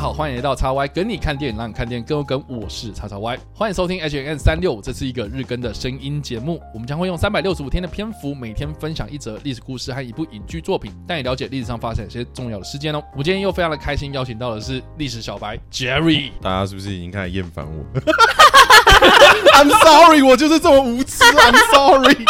[0.00, 2.42] 好，欢迎来到叉 Y 跟你看电影，让你看电影更有梗。
[2.48, 6.58] 我是叉叉 Y，欢迎收听 H&M 365，这是一个日更的声音节目。
[6.72, 13.02] 我们将会用三百六十五天的篇幅，每天分享一则历史故事和一部影剧作品，带你了解历史上发生一些重要的事件哦。
[13.14, 16.30] 我今天又非常的开心，邀请到的是历史小白 Jerry。
[16.40, 18.00] 大家是不是已经开始厌烦我？
[19.52, 21.22] I'm sorry，我就是这么无知。
[21.24, 22.24] I'm sorry。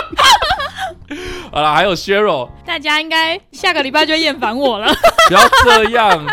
[1.53, 4.93] 好了，还有 Cheryl，大家应该下个礼拜就厌烦我了。
[5.29, 6.27] 不要这样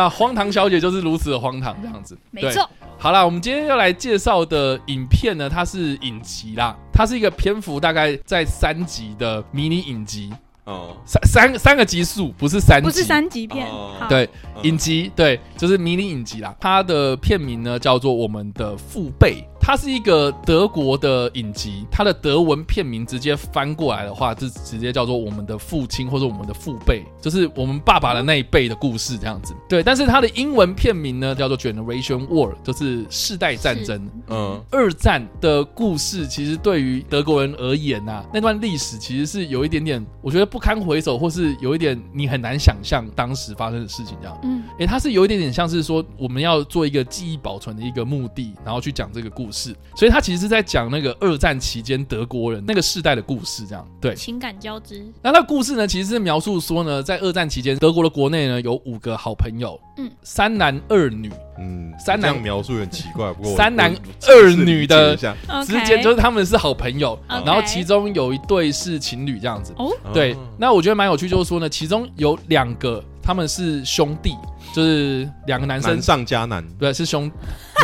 [0.00, 0.08] 啊！
[0.08, 2.16] 荒唐小姐就是如此的荒唐，这样子。
[2.30, 2.68] 没错。
[2.98, 10.32] 好啦，我们今天要来介绍的影片呢，它是影集啦，它是一个篇幅大概在三集的迷你影集。
[10.64, 13.68] 哦，三三三个集数，不是三集，不是三级片。
[14.08, 14.26] 对，
[14.62, 16.54] 影集，对，就是迷你影集啦。
[16.58, 19.46] 它的片名呢叫做《我们的父辈》。
[19.66, 29.54] 它是一个德国的影集，它的德文片名直接翻过来的话，就直接叫做我们的父亲或者我们的父辈，就是我们爸爸的那一辈的故事这样子。
[29.66, 34.06] 对，但是它的英文片名呢叫做 Generation War，就是世代战争。
[34.28, 44.38] 嗯，二战的故事其实对于德国人而言啊，那段历史其实是有一点点，我觉得不堪回首，或是有一点你很难想象当时发生的事情这样。
[44.42, 49.53] 嗯，诶，它是有一点点像是说我们要做一个记忆保存的一个目的，然后去讲这个故事。
[49.54, 55.06] 是，所以他其实是在讲那个二战期间德国人那个世代的故事，这样对情感交织。
[55.22, 63.94] 那那故事呢，其实是描述说呢，在二战期间，德国的国内呢有五个好朋友，嗯，三男二女，嗯，三男描述很奇怪，不过 三男
[64.26, 65.14] 二女的
[65.64, 69.72] 之间就是他们是好朋友，然后其中有一对是情侣这样子。
[69.76, 74.34] 哦，对，那我觉得蛮有趣，就是说呢，其中有两个他们是兄弟。
[74.74, 77.30] 就是两个男生，难上加难，对，是兄，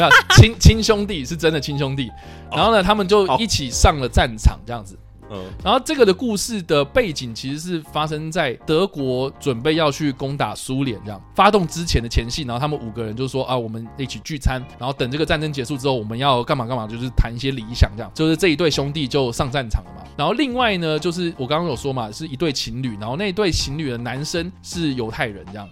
[0.01, 2.11] 没有亲亲兄弟，是真的亲兄弟。
[2.51, 4.99] 然后呢，他们就一起上了战场，这样子。
[5.33, 12.43] 嗯，然后这个的故事的背景其实是发生在德国准备要去攻打苏联这样发动之前的前戏。
[12.43, 18.11] 然后他们五个人就说啊，我们一起聚餐，然后等这个战争结束之后，我们要干嘛干嘛，就是谈一些理想这样。
[18.13, 20.03] 就是这一对兄弟就上战场了嘛。
[20.17, 25.69] 然后另外呢，就是我刚刚有说嘛，是一对情侣，然后那一对情侣的男生是犹太人这样。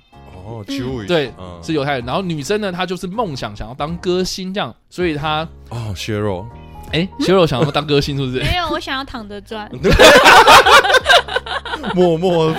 [0.48, 2.06] 哦，Jewish，对，嗯、是犹太人。
[2.06, 6.46] 然后女生呢，她就是梦想想要当歌星这样，所以她哦，Cheryl，
[6.92, 8.38] 哎，Cheryl 想要当歌星是不是？
[8.38, 9.70] 没有，我想要躺着赚，
[11.94, 12.54] 默默。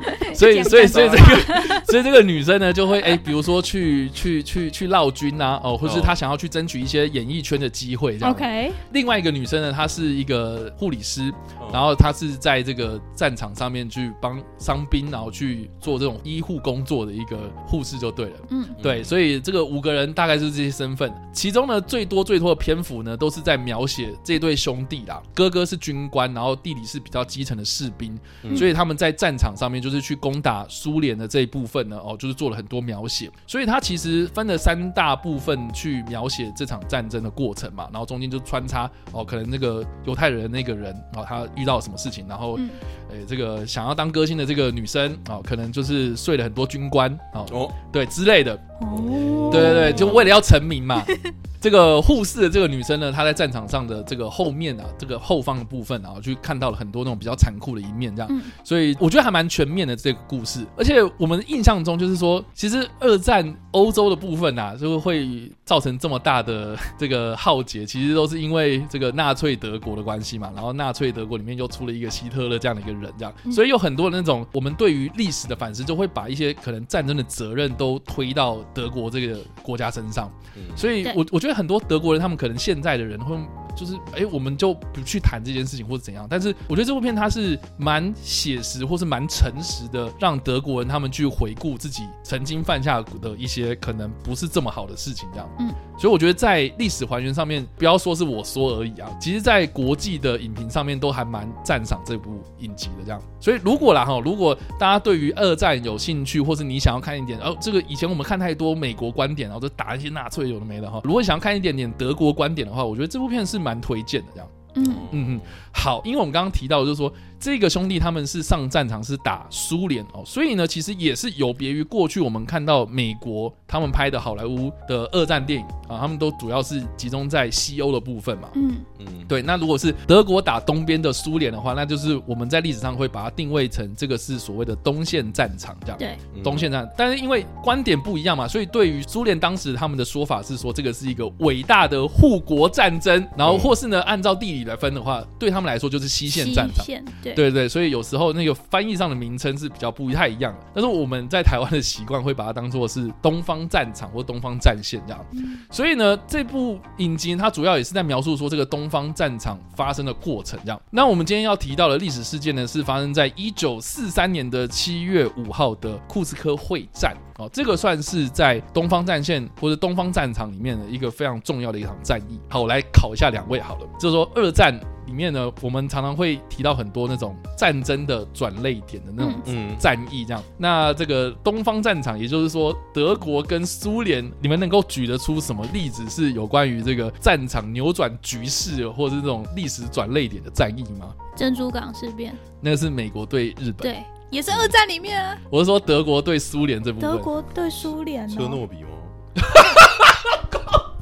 [0.34, 8.30] 所以，所以，所以这个，所以这个女生呢，就会 哎，比如说去去去去绕军啊，哦，或是她想要去争取一些演艺圈的机会，这样。
[8.32, 8.72] OK。
[8.92, 11.32] 另外一个女生呢，她是一个护理师，
[11.72, 17.36] 然后她是在这个战场上面去帮伤兵，然后去做这种医护工作的一个
[17.66, 18.36] 护士就对了。
[18.50, 19.02] 嗯，对。
[19.02, 25.20] 所以这个五个人大概是这些身份，其中呢最多最多的篇幅呢，都是在描写这对兄弟啦。
[25.34, 28.16] 哥哥是军官，然后弟弟是比较基层的士兵，
[28.56, 30.20] 所以他们在战场上面就是去。
[30.20, 42.68] 攻打苏联的这一部分呢，哦，就是做了很多描写，所以它其实分了三大部分去描写这场战争的过程嘛，然后中间就穿插哦，可能那个犹太人那个人哦，他遇到了什么事情，然后，嗯、
[43.10, 51.04] 诶，这个想要当歌星的这个女生哦，可能就是睡了很多军官哦，哦对之类的，哦，对对对，就为了要成名嘛。
[51.60, 60.66] 这个护士的这个女生呢，她在战场上的这个后面啊，这个后方的部分啊，去看到了很多那种比较残酷的一面，这样，嗯、所以我觉得还蛮全面的这个故事。
[60.74, 70.50] 而且我们印象中就是说，其实二战欧洲的部分啊，就会造成这么大的这个浩劫，其实都是因为这个纳粹德国的关系嘛。
[70.56, 80.28] 然后纳粹德国里面又出了一个希特勒这样的一个人，这样，所以有很多的那种我们对于历史的反思，就会把一些可能战争的责任都推到德国这个国家身上。
[80.74, 81.60] 所以我我觉得。
[81.60, 83.36] 很多德国人，他们可能现在的人会。
[83.80, 86.26] 就是哎，我们就不去谈这件事情或者怎样。
[86.28, 95.48] 但是我觉得这部片它是蛮写实或是蛮诚实的，让德国人他们去回顾自己曾经犯下的一些可能不是这么好的事情，这样。
[95.58, 103.22] 嗯，所以我觉得在历史还原上面，不要说是我说而已啊，其实在国际的影评上面都还蛮赞赏这部影集的这样。
[103.40, 111.00] 所以如果啦哈，如果大家对于二战有兴趣，或是你想要看一点，哦，这个以前我们看太多美国观点，然后就打一些纳粹有的没的哈。
[111.04, 114.48] 如果想要看一点点德国观点的话，我觉得这部片是蛮推荐的这样。
[114.76, 115.40] 嗯嗯嗯，
[115.70, 117.12] 好，因为我们刚刚提到就是说。
[117.40, 128.48] 这个兄弟他们是上战场是打苏联哦，所以呢，其实也是有别于过去我们看到美国他们拍的好莱坞的二战电影啊，他们都主要是集中在西欧的部分嘛。
[128.54, 129.40] 嗯嗯，对。
[129.40, 135.98] 那如果是德国打东边的苏联的话，那就是我们在历史上会把它定位成这个是所谓的东线战场这样。
[135.98, 136.86] 对，东线战。
[136.96, 146.84] 但是因为观点不一样嘛，所以对于苏联当时他们的说法是说这个是一个伟大的护国战争，然后或是呢，按照地理理来分的话，对他们来说就是西线战场。
[147.22, 150.58] 对对对，所以有时候那个翻译上的名称是比较不太一样的。
[150.74, 155.26] 但是我们在台湾的习惯会把它当做是东方战场或东方战线这样。
[155.70, 160.80] 所以呢，这部影集它主要也是在描述说这个东方战场发生的过程这样。
[160.90, 167.16] 那我们今天要提到的历史事件呢，是发生在一九四三年的七月五号的库斯科会战。
[167.40, 172.38] 哦，这个算是在东方战线或者东方战场里面的一个非常重要的一场战役。
[172.50, 179.34] 好，我来考一下两位好了，就是说二战里面呢，我们常常会提到很多那种战争的转捩点的那种
[179.78, 180.42] 战役，这样。
[180.58, 191.14] 那这个东方战场，也就是说德国跟苏联，你们能够举得出什么例子是有关于这个战场扭转局势，或者是这种历史转捩点的战役吗？
[191.34, 193.78] 珍珠港事变，那个是美国对日本。
[193.78, 193.96] 对。
[194.30, 195.36] 也是二战里面啊！
[195.50, 197.10] 我是说德国对苏联这部分。
[197.10, 198.88] 德国对苏联，车诺比吗？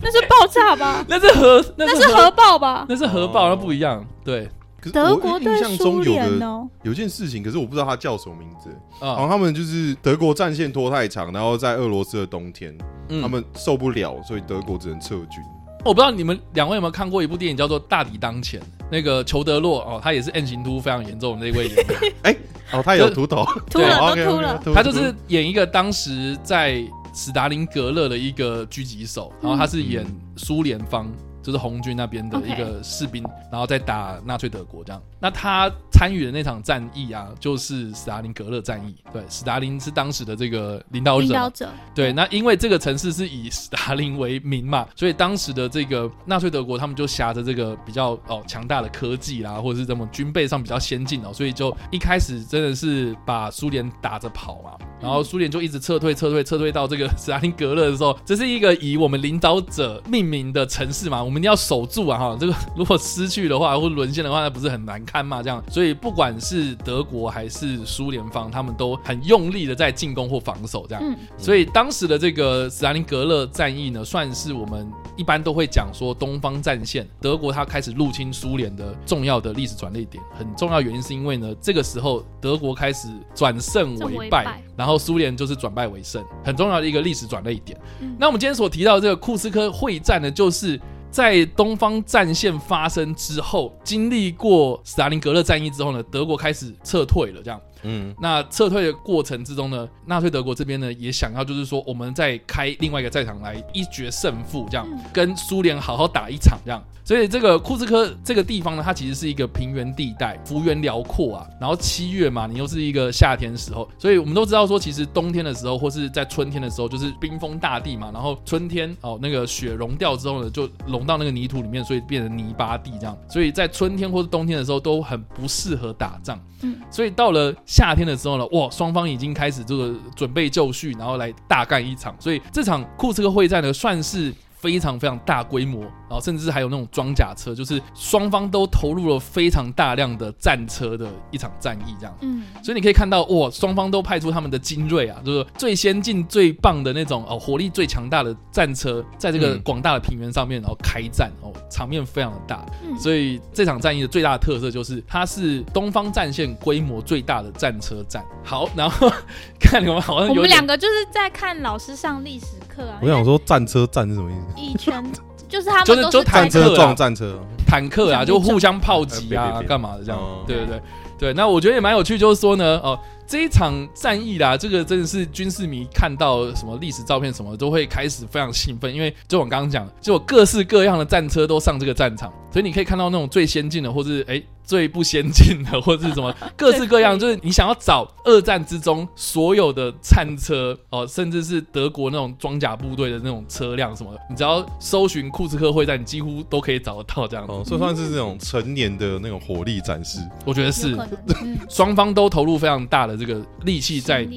[0.01, 1.05] 那是爆炸吧？
[1.09, 2.87] 那是核，那是核爆吧？
[2.89, 4.03] 那是核爆，那不一样。
[4.25, 4.49] 对，
[4.93, 8.71] 德国对苏联哦，有件事情，可是我不知道它叫什么名字。
[9.01, 12.77] 然后他们就是德国战线拖太长，然后在俄罗斯的冬天，
[13.21, 15.43] 他们受不了，所以德国只能撤军。
[15.85, 18.61] 我不知道你们两位有没有看过一部电影，叫做《大敌当前》。
[18.91, 21.87] 那个裘德洛哦，他也是 N 型秃非常严重的那位演员。
[22.23, 22.37] 哎，
[22.73, 24.61] 哦，他有秃头， 秃了都秃了。
[24.75, 26.83] 他就是演一个当时在
[27.15, 30.07] 史达林格勒的一个狙击手，然后他是演
[30.37, 31.11] 苏联方。
[31.49, 35.01] 就是红军那边的一个士兵.然后再打纳粹德国这样。
[35.19, 38.95] 那他参与的那场战役啊，就是斯大林格勒战役。
[39.11, 41.23] 对，斯大林是当时的这个领导者。
[41.23, 41.71] 领导者。
[41.95, 54.73] 对，那因为这个城市是以斯大林为名嘛，所以当时的这个纳粹德国他们就挟着这个比较哦强大的科技啦，或者是这么军备上比较先进哦，所以就一开始真的是把苏联打着跑嘛。
[55.01, 62.19] 然后苏联就一直撤退，撤退，撤退到这个斯大林格勒的时候，这是一个以我们领导者命名的城市嘛，我们一定要守住啊！
[62.19, 65.43] 哈， 这个如果失去的话，或沦陷的话，那不是很难堪嘛？
[65.43, 71.17] 这样，所以不管是德国还是苏联方，他们都很用力的在进攻或防守，这样。
[71.39, 74.87] 所以当时的这个斯大林格勒战役呢，算是我们
[75.17, 80.23] 一般都会讲说东方战线，德国它开始入侵苏联的重要的历史转捩点。
[80.39, 84.99] 很重要原因是因为呢，这个时候德国开始转胜为败，然后。
[84.99, 87.81] 苏联就是转败为胜，很重要的一个历史转捩点。
[88.01, 90.79] 嗯、那我们今天所提到的这个库斯科会战呢，就是
[91.11, 97.61] 在东方战线发生之后，经历过斯大林格勒战役之后呢，德国开始撤退了，这样。
[97.83, 106.83] 嗯，那撤退的过程之中呢，纳粹德国这边呢也想要，就是说我们再开另外一个战场来一决胜负，这样跟苏联好好打一场，这样。
[107.05, 111.47] 所以这个库兹科这个地方呢，它其实是一个平原地带，幅员辽阔啊。
[111.59, 118.11] 然后七月嘛，你又是一个夏天的时候，所以我们都知道说，其实冬天的时候或是在春天的时候，就是冰封大地嘛。
[118.13, 123.17] 然后春天哦，那个雪融掉之后呢，就融到那个泥土里面，所以变成泥巴地这样。
[123.27, 126.39] 所以在春天或是冬天的时候都很不适合打仗。
[126.61, 127.55] 嗯，所以到了。
[127.69, 132.17] 夏天的时候呢，哇，双方已经开始这个准备就绪，然后来大干一场。
[132.19, 135.85] 所以这场库斯克会战呢，算是非常非常大规模。
[136.09, 142.17] 然后甚至还有那种装甲车，就是双方都投入了非常大量的战车的一场战役，这样。
[142.23, 152.65] 嗯，所以你可以看到，哇，双方都派出他们的精锐啊，就是最先进、最棒的那种哦，火力最强大的战车，在这个广大的平原上面，然后开战哦，场面非常的大。
[152.85, 158.25] 嗯，所以这场战役的最大的特色就是，它是东方战线规模最大的战车战。
[158.43, 159.11] 好，然后
[159.61, 162.99] 看你们好像我们两个就是在看老师上历史课啊。
[163.03, 164.61] 我想说，战车战是什么意思？
[164.61, 165.05] 一圈。
[165.49, 170.21] 就是他们就是就坦克撞战车，坦克啊，就互相炮击啊，干嘛的这样？
[170.47, 170.83] 对对对
[171.19, 172.99] 对，那我觉得也蛮有趣，就是说呢，哦。
[173.31, 200.95] 这一场战役啦，这个真的是军事迷看到什么历史照片什么都会开始非常兴奋，因为就我刚刚讲，就有各式各样的战车都上这个战场，所以你可以看到那种最先进的，或是哎最不先进的，或是什么 各式各样，就是你想要找二战之中所有的战车哦，甚至是德国那种装甲部队的那种车辆什么的，你只要搜寻库斯克会战，你几乎都可以找得到这样哦，所以算是这种成年的那种火力展示，我觉得是
[201.71, 203.17] 双方都投入非常大的。
[203.17, 204.29] 这个力气在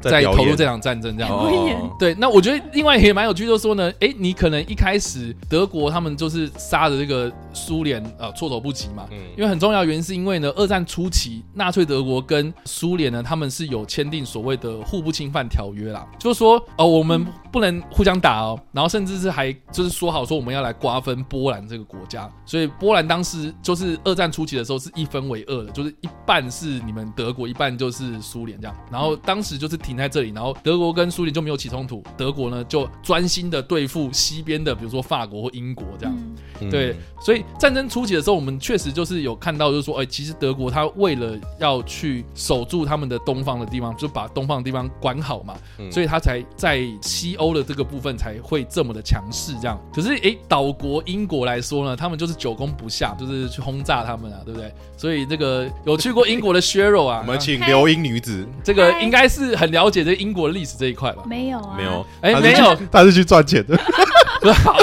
[0.00, 1.32] 在投入这场战争，这样。
[1.32, 2.14] 哦，对。
[2.14, 29.78] 那我觉得另外也蛮有趣，就是说呢，哎，你可能一开始德国他们就是杀的这个苏联呃措手不及嘛，嗯，因为很重要原因是因为呢，二战初期纳粹德国跟苏联呢，他们是有签订所谓的互不侵犯条约啦，就是说哦，我们不能互相打哦，然后甚至是还就是说好说我们要来瓜分波兰这个国家，所以波兰当时就是二战初期的时候是一分为二的，就是一半是你们德国，一半就是苏联这样，然后当时就是。
[29.88, 36.14] 停在这里，然后德国跟苏联就没有起冲突，德国呢就专心的对付西边的，比如说法国或英国这样。
[36.60, 49.54] 嗯、对，所以战争初期的时候，我们确实就是有看到，就是说，哎，其实德国他为了要去守住他们的东方的地方，就把东方的地方管好嘛，嗯、所以他才在西欧的这个部分才会这么的强势。
[49.62, 54.74] 这样，可是哎，岛国英国来说呢，他们就是久攻不下，就是去轰炸他们啊，对不对？
[54.96, 61.24] 所以这个有去过英国的 Cheryl 啊，我们请留英女子，这个应该是很了解这英国历史这一块吧？
[61.26, 63.76] 没有啊，没有，哎，没有，他是去赚钱的。
[64.54, 64.74] 好，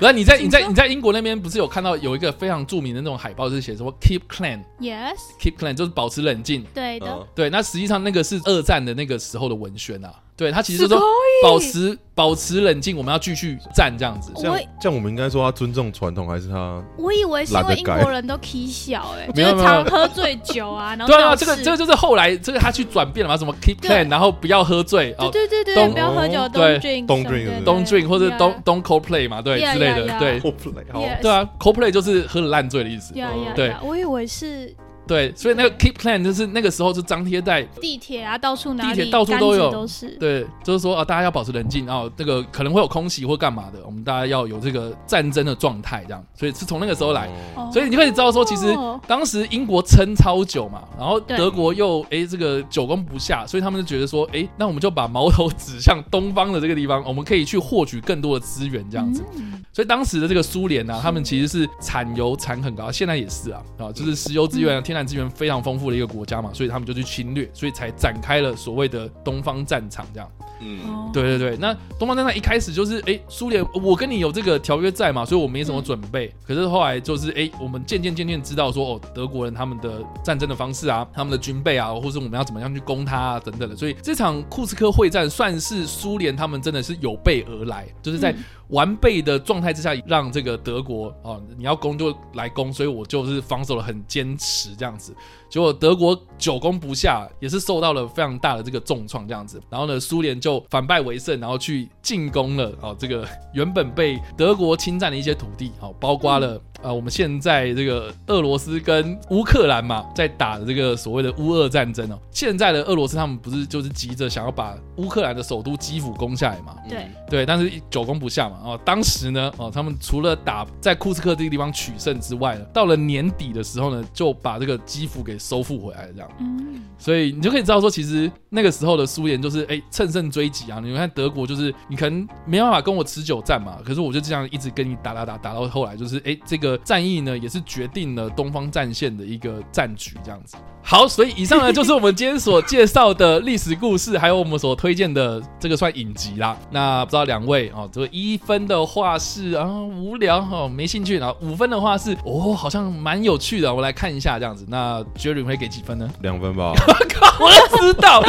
[0.00, 6.64] 那你在你在你在英国那边不是有看到有一个非常著名的那种海报，是写什么 “Keep Clean”？Yes，Keep Clean 就是保持冷静。
[6.72, 10.12] 对的，对，那实际上那个是二战的那个时候的文宣啊。
[10.36, 11.00] 对，他其实说
[11.42, 14.30] 保持保持冷静，我们要继续战这样子。
[14.36, 16.82] 这样这样，我们应该说他尊重传统，还是他？
[16.98, 33.14] 我以为是因为英国人都踢小 哎，就是常喝醉酒啊， 然后对啊，这个这个就是后来这个他去转变了嘛，什么 keep clean，然后不要喝醉，对对对对，不要喝酒，don't drink，don't drink，或者 don't don't coldplay 嘛，对之类的，对，coldplay，对啊，coldplay 就是喝了烂醉的意思，
[33.54, 34.74] 对，我以为是。
[35.06, 40.08] 对，所以那个 keep clean 就是那个时候就张贴在地铁啊，到处哪里，地铁到处都有，都是。
[40.18, 46.24] 对，就是说啊，大家要保持冷静，然后这个可能会有空袭或干嘛的，我们大家要有这个战争的状态，这样。
[46.34, 48.74] 所以是从那个时候来，哦、所以你可以知道说，其实
[49.06, 59.22] 当时英国撑超久嘛，然后德国又哎这个久攻不下，所以他们就觉得说，哎，那我们就把矛头指向东方的这个地方，我们可以去获取更多的资源，这样子。
[59.36, 65.76] 嗯、所以当时的这个苏联呢、啊，他们其实是产油产很高，现在也是啊，啊，就是石油资源、啊、天然资源非常丰富。
[65.76, 70.28] 富的一个国家嘛，所以他们就去侵略，所以才展开了所谓的东方战场这样。
[70.60, 71.56] 嗯，对对对。
[71.58, 76.28] 那东方战场一开始就是，哎，苏联，我跟你有这个条约在嘛，所以我没什么准备。
[76.28, 83.76] 嗯、可是后来就是，哎，我们渐渐渐渐知道说，哦，德国人他们的战争的方式啊，他们的军备啊，或是我们要怎么样去攻他啊，等等的。
[83.76, 88.34] 所以这场库斯科会战算是苏联他们真的是有备而来，就是在。
[88.68, 95.14] 完备的状态之下，让这个德国啊，你要攻就来攻，所以我就是防守的很坚持这样子。
[95.48, 99.60] 结果德国久攻不下，也是受到了非常大的这个重创这样子。
[99.70, 106.60] 然后呢，苏联就反败为胜，然后去进攻了啊，这个原本被德国侵占的一些土地，好，包括了。
[106.86, 112.16] 啊，我们现在这个俄罗斯跟乌克兰嘛，在打的这个所谓的乌俄战争哦。
[112.30, 116.76] 现在的俄罗斯他们不是就是急着想要把乌克兰的首都基辅攻下来嘛？
[116.88, 118.60] 对对，但是久攻不下嘛。
[118.62, 126.30] 哦，当时呢，哦，他们除了打在库斯克这个地方取胜之外呢，到了年底的时候呢，就把这个基辅给收复回来了，这样。
[126.38, 126.84] 嗯。
[126.98, 130.78] 所以你就可以知道说，其实那个时候的苏联就是哎乘胜追击啊。
[130.80, 136.75] 你看德国就是你可能没办法跟我持久战嘛，可是我就这样一直跟你打打打打到后来就是哎这个。
[136.78, 140.56] 战役呢，也是决定了东方战线的一个战局，这样子。
[140.82, 146.56] 好，所以以上呢就是我们今天所介绍的历史故事，还有我们所推荐的这个算影集啦。
[146.70, 154.64] 那不知道两位哦，这个一分的话是啊无聊哦没兴趣，然后五分的话是哦好像蛮有趣的，我来看一下这样子。
[154.68, 156.08] 那 Jerry 会给几分呢？
[156.22, 156.72] 两分吧。
[157.38, 158.22] 我都知道，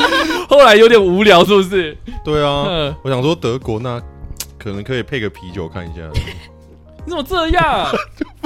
[0.49, 1.95] 后来有点无聊，是不是？
[2.25, 4.01] 对啊，嗯、我想说德国那
[4.57, 6.01] 可能可以配个啤酒看一下。
[7.05, 7.87] 你怎么这样？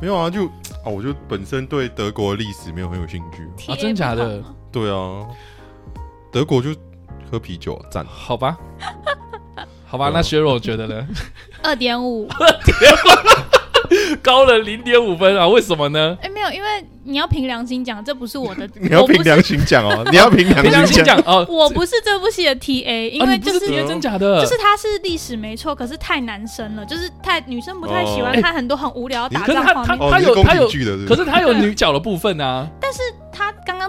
[0.00, 4.42] 没有啊，就啊，我就本身对德国历史没有很有兴趣啊，真假的？
[4.72, 5.26] 对啊，
[6.30, 6.70] 德国就
[7.30, 8.56] 喝啤酒赞，好吧，
[9.86, 11.06] 好吧，那削弱我觉得呢？
[11.62, 12.28] 二点五，
[14.22, 15.48] 高了零点五分啊？
[15.48, 16.18] 为什么呢？
[16.22, 16.84] 哎，没有，因为。
[17.06, 18.68] 你要凭良心讲，这不是我的。
[18.74, 21.46] 你要凭良心讲哦，你要凭良心讲哦。
[21.48, 30.10] 我不是 这部戏的 T A，因为就是真假的，就是它是历史没错，可是太男生了，就是太女生不太喜欢看很多很无聊打仗画面。
[30.10, 30.68] 他有他有，
[31.06, 32.68] 可是他有女角的部分啊。
[32.80, 33.05] 但是他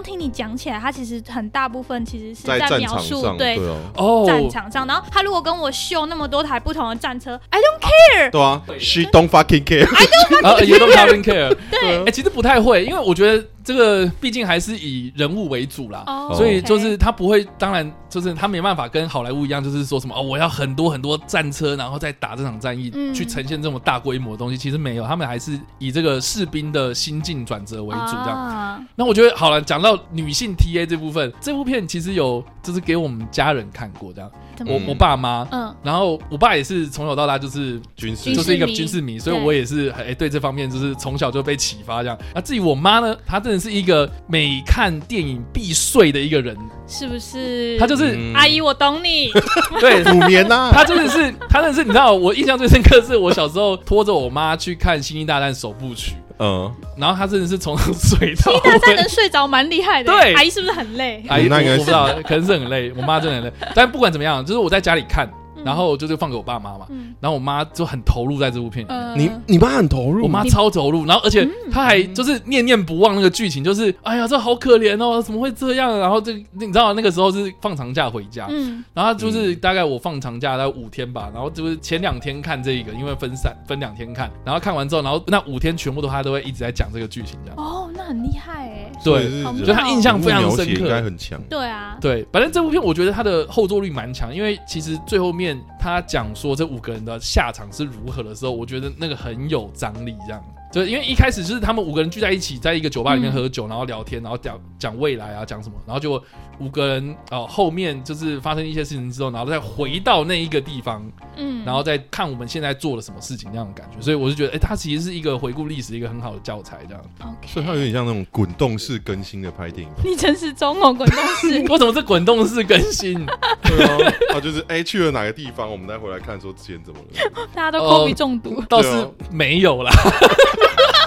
[0.02, 3.58] 听你讲起来，他其实很大部分其实是在描述对
[3.96, 8.30] 哦战场上，然后他如果跟我秀那么多台不同的战车，I don't care。
[8.30, 11.56] 对啊，She don't fucking care，I don't fucking care。
[11.70, 13.44] 对，哎，其实不太会，因为我觉得。
[13.68, 24.56] 这个毕竟还是以人物为主啦，oh, 所以就是他不会，当然就是他没办法跟好莱坞一样，就是说什么哦，我要很多很多战车，然后再打这场战役，嗯、去呈现这么大规模的东西。
[24.56, 28.30] 其实没有，他们还是以这个士兵的心境转折为主这样。
[28.30, 34.30] 啊、那我觉得好了，讲到女性 TA 这部分，这部片其实有就是给我们家人看过这样。
[34.66, 42.18] 我我爸妈，嗯，然后我爸也是从小到大就是军事，就是一个军事迷，所以我也是哎对这方面就是从小就被启发这样。
[42.34, 46.54] 那至于我妈呢，她真的是一个每看电影必睡的一个人，
[46.86, 47.78] 是不是？
[47.78, 49.30] 她就是阿姨，我懂你。
[49.80, 56.16] 对，五年呐，她真的是，她真的是，你知道，我印象最深刻是我小时候拖着我妈去看《星际大战》首部曲。
[56.38, 60.12] 嗯，然后他真的是从睡到，其实他能睡着蛮厉害的。
[60.12, 61.24] 对，阿姨是不是很累？
[61.28, 62.92] 阿姨那个我不知道，可能是很累。
[62.96, 65.28] 我妈真的很累，但不管怎么样，就是我在家里看。
[65.68, 66.86] 然后就是放给我爸妈嘛，
[67.20, 69.18] 然后我妈就很投入在这部片里面。
[69.46, 75.98] 你你妈很投入，我妈超投入，然后而且她还就是念念不忘那个剧情，就是哎呀这好可怜哦，怎么会这样？
[75.98, 78.48] 然后这你知道那个时候是放长假回家，
[78.94, 87.56] 然后就是大概我放长假大概五天吧，然后就是前两天看这个，因为分散分两天看，然后看完之后，然后那五天全部都她都会一直在讲这个剧情这样。
[87.58, 88.92] 哦，那很厉害哎。
[89.04, 91.40] 对，就他印象非常深刻，应该很强。
[91.48, 100.42] 对啊，对，反正这部片我觉得它的后坐力蛮强，因为其实最后面他讲说这五个人的下场是如何的时候，我觉得那个很有张力，这样。
[100.70, 106.22] 就因为一开始就是他们五个人聚在一起，在一个酒吧里面喝酒，然后聊天，然后讲讲未来啊，讲什么，然后就
[106.58, 117.02] 五个人哦，后面就是发生一些事情之后，然后再回到那一个地方，嗯，然后再看我们现在做了什么事情那样的感觉，所以我就觉得，哎，它其实是一个回顾历史一个很好的教材，这样。
[117.46, 119.92] 所以它有点像那种滚动式更新的拍电影。
[120.04, 121.60] 你真是中哦，滚动式？
[121.70, 123.14] 为什么是滚动式更新？
[123.62, 127.46] 对啊，啊，就是哎去了哪个地方，我们再回来看说之前怎么了。
[127.54, 129.90] 大家都 COVID 中毒，倒是没有啦。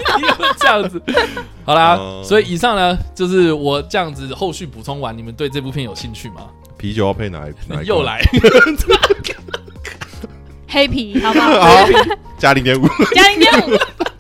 [0.59, 1.01] 这样子，
[1.65, 6.47] 好啦，嗯、所以以上呢，就是我这样子后续补充完，你们对这部片有兴趣吗？
[6.77, 7.53] 啤酒要配哪一？
[7.67, 8.21] 哪一 又来，
[10.67, 11.61] 黑啤，好不好？
[11.61, 11.85] 好，
[12.37, 13.71] 加零点五，加零点五。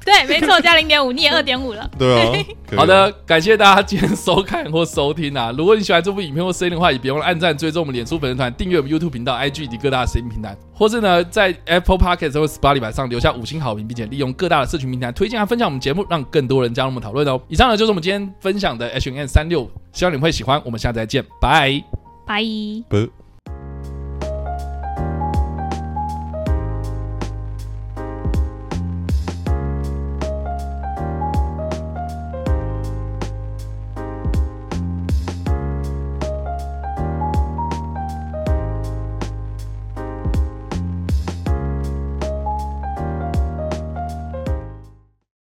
[0.05, 1.89] 对，没错，加零点五， 你也二点五了。
[1.97, 2.15] 对
[2.73, 5.53] 啊，好的，感谢大家今天收看或收听啊！
[5.55, 17.39] 如果你喜欢这部影片或声音的话，也别忘了按赞、追踪我们脸书粉丝团、订阅我们 YouTube 频道、IG 以及各大声音平台，或是呢在 Apple Podcast 或 Spotify 上留下五星好评，并且利用各大的社群平台推荐和分享我们节目，让更多人加入我们讨论哦。
[17.47, 20.61] 以上呢就是我们今天分享的 H&M 365，希望你们会喜欢。
[20.65, 21.81] 我们下次再见，拜
[22.25, 23.20] 拜。